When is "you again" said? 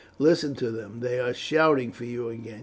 2.05-2.59